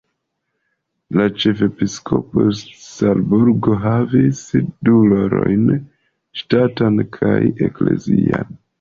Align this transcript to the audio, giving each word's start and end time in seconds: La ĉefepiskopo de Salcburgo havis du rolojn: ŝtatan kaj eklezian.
La 1.19 1.27
ĉefepiskopo 1.43 2.47
de 2.47 2.55
Salcburgo 2.85 3.77
havis 3.85 4.43
du 4.91 4.99
rolojn: 5.15 5.71
ŝtatan 6.43 7.03
kaj 7.21 7.41
eklezian. 7.73 8.63